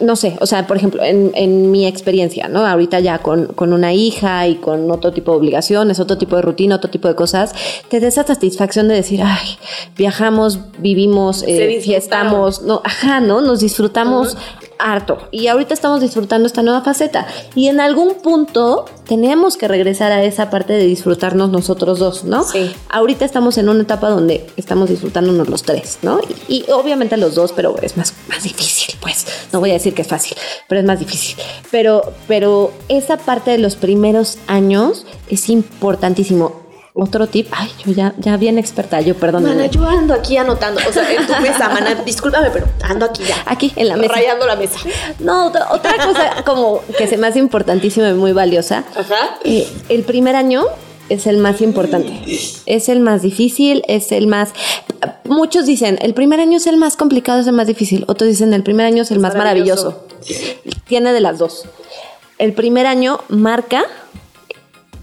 [0.00, 2.66] no sé, o sea, por ejemplo, en, mi experiencia, ¿no?
[2.66, 6.76] Ahorita ya con, una hija y con otro tipo de obligaciones, otro tipo de rutina,
[6.76, 7.54] otro tipo de cosas,
[7.88, 9.58] te da esa satisfacción de decir, ay,
[9.96, 13.40] viajamos, vivimos, eh, fiestamos, no, ajá, ¿no?
[13.40, 14.36] Nos disfrutamos
[14.82, 15.28] harto.
[15.30, 17.26] Y ahorita estamos disfrutando esta nueva faceta.
[17.54, 22.42] Y en algún punto tenemos que regresar a esa parte de disfrutarnos nosotros dos, ¿no?
[22.42, 22.72] Sí.
[22.88, 26.20] Ahorita estamos en una etapa donde estamos disfrutándonos los tres, ¿no?
[26.48, 29.26] Y, obviamente los dos, pero es más, más difícil, pues.
[29.52, 30.36] No voy a decir que es fácil,
[30.68, 31.36] pero es más difícil.
[31.70, 36.62] Pero, pero esa parte de los primeros años es importantísimo
[36.94, 39.44] otro tip, ay, yo ya, ya bien experta, yo perdón.
[39.44, 43.22] Mana, yo ando aquí anotando, o sea, en tu mesa, mana, discúlpame, pero ando aquí
[43.24, 43.36] ya.
[43.46, 44.12] Aquí, en la mesa.
[44.12, 44.78] Rayando la mesa.
[45.18, 48.84] No, otra, otra cosa como que se me hace importantísima y muy valiosa.
[48.94, 49.38] Ajá.
[49.42, 50.64] Eh, el primer año
[51.08, 52.20] es el más importante.
[52.66, 54.50] Es el más difícil, es el más...
[55.24, 58.04] Muchos dicen, el primer año es el más complicado, es el más difícil.
[58.06, 60.04] Otros dicen, el primer año es el más maravilloso.
[60.86, 61.64] Tiene de las dos.
[62.36, 63.86] El primer año marca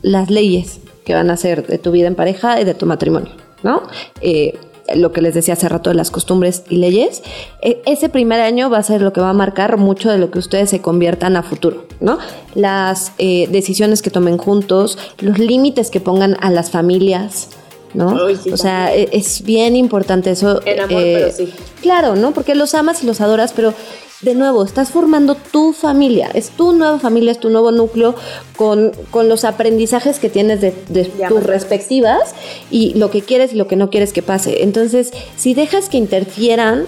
[0.02, 3.32] las leyes que van a ser de tu vida en pareja y de tu matrimonio,
[3.64, 3.82] ¿no?
[4.22, 4.54] Eh,
[4.96, 7.24] lo que les decía hace rato de las costumbres y leyes,
[7.64, 10.30] e- ese primer año va a ser lo que va a marcar mucho de lo
[10.30, 12.20] que ustedes se conviertan a futuro, ¿no?
[12.54, 17.48] Las eh, decisiones que tomen juntos, los límites que pongan a las familias,
[17.96, 18.30] ¿no?
[18.36, 20.62] Sí, o sea, e- es bien importante eso.
[20.64, 21.52] En amor, pero sí.
[21.82, 22.34] Claro, ¿no?
[22.34, 23.74] Porque los amas y los adoras, pero
[24.22, 28.16] de nuevo, estás formando tu familia, es tu nueva familia, es tu nuevo núcleo
[28.58, 32.36] con, con los aprendizajes que tienes de, tus respectivas
[32.70, 34.64] y lo que quieres y lo que no quieres que pase.
[34.64, 36.86] Entonces, si dejas que interfieran,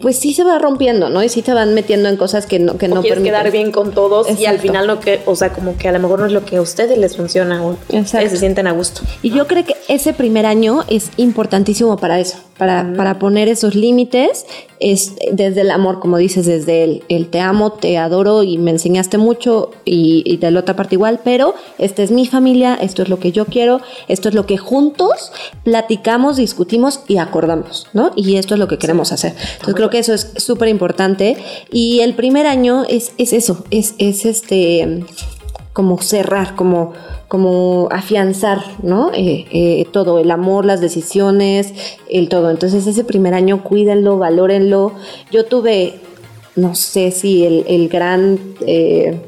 [0.00, 1.22] pues sí se va rompiendo, ¿no?
[1.22, 3.40] Y sí te van metiendo en cosas que no, que O no quieres permiten.
[3.40, 6.00] quedar bien con todos y al final no que, o sea, como que a lo
[6.00, 9.02] mejor no es lo que a ustedes les funciona o ustedes se sienten a gusto.
[9.22, 13.74] Y yo creo que ese primer año es importantísimo para eso, para, para poner esos
[13.74, 14.46] límites,
[14.78, 18.70] es desde el amor, como dices, desde el, el te amo, te adoro y me
[18.70, 23.02] enseñaste mucho y, y de la otra parte igual, pero esta es mi familia, esto
[23.02, 25.32] es lo que yo quiero, esto es lo que juntos
[25.64, 28.12] platicamos, discutimos y acordamos, ¿no?
[28.14, 29.34] Y esto es lo que queremos hacer.
[29.54, 31.38] Entonces creo que eso es súper importante
[31.72, 35.04] y el primer año es, es eso, es, es este
[35.72, 36.92] como cerrar, como,
[37.28, 39.10] como afianzar, ¿no?
[39.14, 41.72] Eh, eh, todo, el amor, las decisiones,
[42.10, 42.50] el todo.
[42.50, 44.92] Entonces ese primer año cuídenlo, valórenlo.
[45.30, 46.00] Yo tuve,
[46.56, 49.20] no sé si el, el gran eh,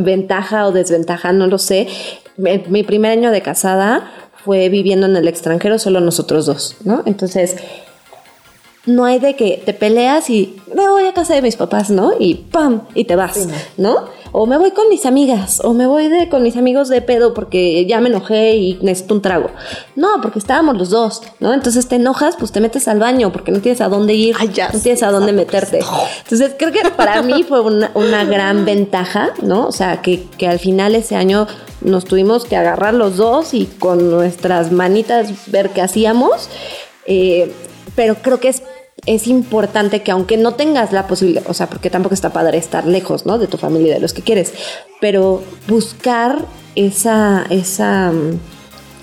[0.00, 1.88] ventaja o desventaja, no lo sé.
[2.36, 4.10] Mi, mi primer año de casada
[4.44, 7.02] fue viviendo en el extranjero, solo nosotros dos, ¿no?
[7.06, 7.56] Entonces
[8.84, 12.12] no hay de que te peleas y me voy a casa de mis papás, ¿no?
[12.18, 12.82] Y ¡pam!
[12.94, 14.04] Y te vas, Sí, ¿no?
[14.38, 17.32] O me voy con mis amigas, o me voy de, con mis amigos de pedo
[17.32, 19.48] porque ya me enojé y necesito un trago.
[19.94, 21.54] No, porque estábamos los dos, ¿no?
[21.54, 24.48] Entonces te enojas, pues te metes al baño porque no tienes a dónde ir, Ay,
[24.74, 25.80] no tienes a dónde meterte.
[26.24, 29.68] Entonces creo que para mí fue una, una gran ventaja, ¿no?
[29.68, 31.46] O sea, que, que al final ese año
[31.80, 36.50] nos tuvimos que agarrar los dos y con nuestras manitas ver qué hacíamos.
[37.06, 37.54] Eh,
[37.94, 38.62] pero creo que es,
[39.04, 42.86] es importante que aunque no tengas la posibilidad, o sea, porque tampoco está padre estar
[42.86, 43.38] lejos, ¿no?
[43.38, 44.54] De tu familia de los que quieres,
[45.00, 48.38] pero buscar esa, esa, mm,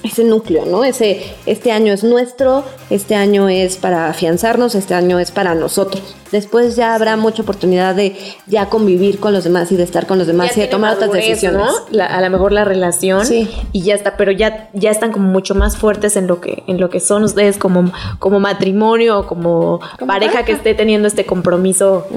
[0.03, 0.83] ese núcleo, ¿no?
[0.83, 6.01] Ese, este año es nuestro, este año es para afianzarnos, este año es para nosotros.
[6.31, 10.17] Después ya habrá mucha oportunidad de ya convivir con los demás y de estar con
[10.17, 11.61] los demás Ya y de tomar otras decisiones.
[11.61, 11.71] ¿no?
[11.91, 13.47] La- a lo mejor la relación Sí.
[13.71, 16.79] y ya está, pero ya, ya están como mucho más fuertes en lo que, en
[16.79, 20.45] lo que son ustedes como, como matrimonio o como, Como pareja, pareja.
[20.45, 22.07] que esté teniendo este compromiso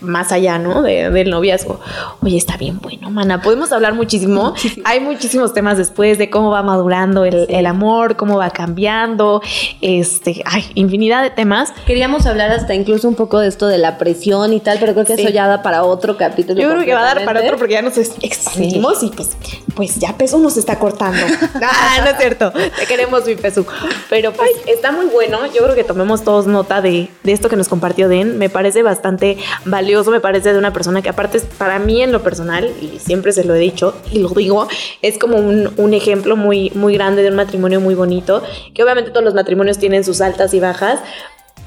[0.00, 0.82] más allá, ¿no?
[0.82, 1.80] De- del noviazgo.
[2.22, 3.42] Oye, está bien bueno, mana.
[3.42, 4.54] Podemos hablar muchísimo.
[4.84, 9.42] Hay muchísimos temas después de cómo va madurando el, el amor, cómo va cambiando,
[9.80, 11.72] este, hay infinidad de temas.
[11.86, 15.04] Queríamos hablar hasta incluso un poco de esto de la presión y tal, pero creo
[15.04, 15.22] que Sí.
[15.22, 16.60] eso ya da para otro capítulo.
[16.60, 19.30] Yo creo que va a dar para otro porque ya nos ex- expandimos y pues,
[19.74, 21.18] pues ya Peso nos está cortando.
[21.62, 22.50] ah, no es cierto.
[22.52, 23.64] Te queremos, mi Peso.
[24.10, 25.38] Pero pues está muy bueno.
[25.46, 28.38] Yo creo que tomemos todos nota de, de esto que nos compartió Den.
[28.38, 30.10] Me parece bastante valioso.
[30.10, 33.44] Me parece de una persona que aparte para mí en lo personal, y siempre se
[33.44, 34.68] lo he dicho y lo digo,
[35.02, 38.42] es como un, un ejemplo muy, muy grande de un matrimonio muy bonito.
[38.74, 41.00] Que obviamente todos los matrimonios tienen sus altas y bajas.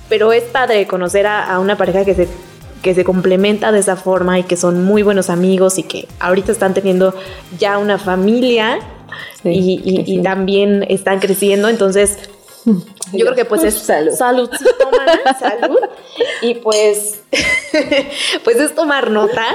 [0.09, 2.27] Pero es padre conocer a, a una pareja que se
[2.81, 6.51] que se complementa de esa forma y que son muy buenos amigos y que ahorita
[6.51, 7.13] están teniendo
[7.59, 8.79] ya una familia
[9.43, 10.15] Sí, y, y- sí.
[10.15, 11.69] y también están creciendo.
[11.69, 12.17] Entonces,
[12.65, 14.49] yo creo que pues es Salud.
[14.91, 15.77] mana, salud.
[16.41, 17.21] Y pues,
[18.43, 19.45] pues es tomar nota.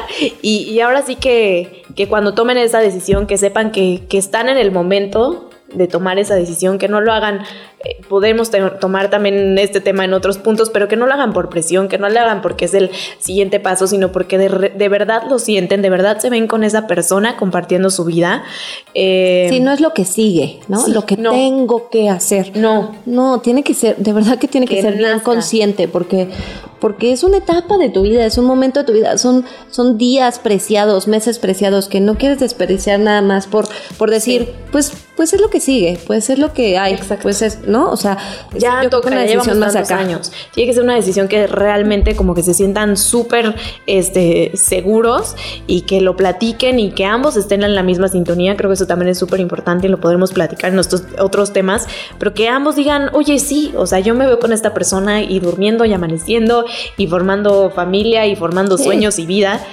[0.42, 4.48] Y, y ahora sí que, que cuando tomen esa decisión, que sepan que, que están
[4.48, 7.42] en el momento de tomar esa decisión, que no lo hagan,
[8.08, 11.88] podemos tomar también este tema en otros puntos, pero que no lo hagan por presión,
[11.88, 15.38] que no lo hagan porque es el siguiente paso, sino porque de, de verdad lo
[15.38, 18.44] sienten, de verdad se ven con esa persona compartiendo su vida.
[18.94, 20.80] Eh, Sí, no es lo que sigue, ¿no?
[20.80, 21.30] Sí, lo que no.
[21.32, 22.52] tengo que hacer.
[22.56, 26.28] no, No, tiene que ser, de verdad que tiene que, Que ser bien consciente, porque,
[26.80, 29.98] porque es una etapa de tu vida, es un momento de tu vida, son, son
[29.98, 33.66] días preciados, meses preciados que no quieres desperdiciar nada más por,
[33.98, 34.50] por decir, Sí.
[34.72, 37.22] pues pues es lo que sigue, pues es lo que hay, Exacto.
[37.22, 37.75] pues es, ¿no?
[37.84, 38.18] O sea,
[38.56, 39.98] ya yo toca una decisión más acá.
[39.98, 40.32] años.
[40.52, 43.54] Tiene que ser una decisión que realmente como que se sientan súper
[43.86, 48.56] este, seguros y que lo platiquen y que ambos estén en la misma sintonía.
[48.56, 51.86] Creo que eso también es súper importante y lo podremos platicar en nuestros otros temas,
[52.18, 55.38] pero que ambos digan, oye, sí, o sea, yo me veo con esta persona y
[55.40, 56.64] durmiendo y amaneciendo
[56.96, 59.64] y formando familia y formando sueños y vida.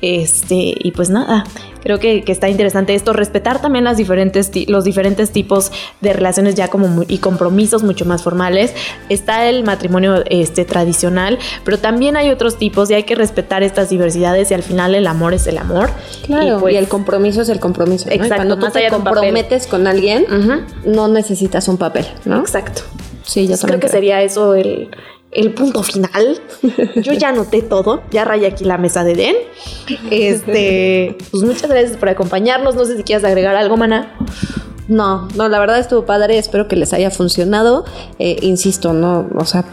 [0.00, 1.44] Este, y pues nada,
[1.82, 6.68] creo que, está interesante esto, respetar también las diferentes, los diferentes tipos de relaciones ya
[6.68, 8.74] como y compromisos mucho más formales.
[9.08, 13.90] Está el matrimonio este, tradicional, pero también hay otros tipos y hay que respetar estas
[13.90, 15.90] diversidades y al final el amor es el amor.
[16.26, 18.08] Claro, y, pues, el compromiso es el compromiso.
[18.10, 18.36] Exacto.
[18.36, 20.26] Cuando tú te comprometes con alguien,
[20.84, 22.40] no necesitas un papel, ¿no?
[22.40, 22.82] Exacto.
[23.24, 24.90] Sí, yo creo que sería eso el,
[25.32, 26.40] el punto final.
[26.96, 29.36] Yo ya anoté todo, ya rayé aquí la mesa de Den.
[30.10, 32.74] Este, pues muchas gracias por acompañarnos.
[32.74, 34.14] No sé si quieres agregar algo, Mana.
[34.88, 37.84] No, no, la verdad estuvo padre, espero que les haya funcionado.
[38.18, 39.64] Eh, insisto, no, o sea,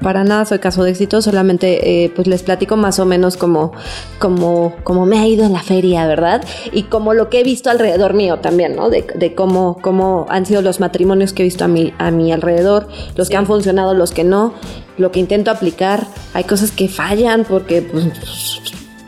[0.00, 3.72] para nada soy caso de éxito, solamente eh, pues les platico más o menos como,
[4.18, 6.44] como, como me ha ido en la feria, ¿verdad?
[6.72, 8.90] Y como lo que he visto alrededor mío también, ¿no?
[8.90, 12.32] De, de cómo, cómo han sido los matrimonios que he visto a mi, a mi
[12.32, 14.54] alrededor, los que han funcionado, los que no,
[14.98, 16.06] lo que intento aplicar.
[16.34, 18.06] Hay cosas que fallan porque pues,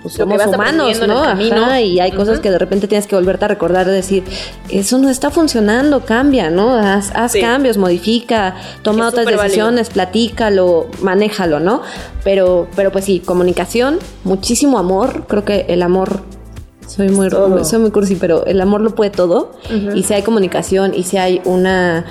[0.03, 1.79] pues, somos humanos, ¿no?
[1.81, 4.23] y hay cosas que de repente tienes que volverte a recordar, de decir,
[4.69, 6.75] eso no está funcionando, cambia, ¿no?
[6.75, 11.83] Haz, cambios, modifica, toma otras decisiones, platícalo, manéjalo, ¿no?
[12.23, 16.23] Pero, pero pues sí, comunicación, muchísimo amor, creo que el amor
[16.87, 17.29] soy muy,
[17.65, 19.53] soy muy cursi, pero el amor lo puede todo.
[19.95, 22.07] Y si hay comunicación y si hay una,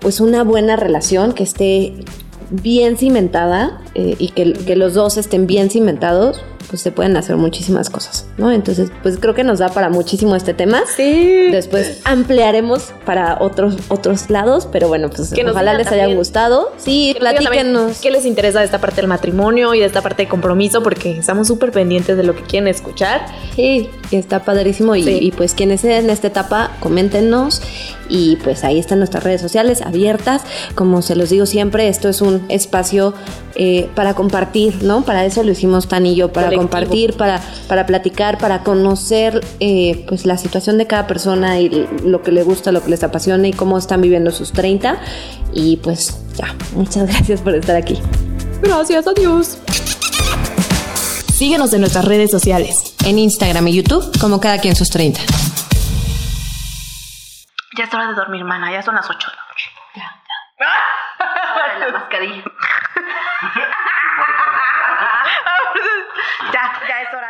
[0.00, 1.94] pues una buena relación que esté
[2.50, 7.36] bien cimentada eh, y que, que, los dos estén bien cimentados, pues se pueden hacer
[7.36, 8.52] muchísimas cosas, ¿no?
[8.52, 10.82] Entonces, pues creo que nos da para muchísimo este tema.
[10.96, 11.48] Sí.
[11.50, 16.72] Después ampliaremos para otros otros lados, pero bueno, pues ojalá les haya gustado.
[16.76, 17.98] Sí, platíquenos.
[18.00, 20.82] ¿Qué les interesa de esta parte del matrimonio y de esta parte de compromiso?
[20.82, 23.26] Porque estamos súper pendientes de lo que quieren escuchar.
[23.54, 24.94] Sí, está padrísimo.
[24.96, 27.62] Y, y pues quienes en esta etapa, coméntenos.
[28.08, 30.42] Y pues ahí están nuestras redes sociales abiertas.
[30.74, 33.14] Como se los digo siempre, esto es un espacio
[33.56, 35.04] eh, para compartir, ¿no?
[35.04, 40.04] Para eso lo hicimos Tan y yo, para compartir, para, para platicar, para conocer eh,
[40.08, 43.48] pues la situación de cada persona y lo que le gusta, lo que les apasiona
[43.48, 44.98] y cómo están viviendo sus 30.
[45.52, 47.98] Y pues ya, muchas gracias por estar aquí.
[48.62, 49.58] Gracias, adiós.
[51.36, 55.20] Síguenos en nuestras redes sociales, en Instagram y YouTube, como cada quien sus 30.
[57.76, 59.70] Ya es hora de dormir, mana, ya son las 8 de la noche.
[59.96, 60.18] Ya,
[60.58, 60.66] ya.
[61.52, 62.42] Ahora la mascarilla.
[66.54, 67.25] ya, ya es hora.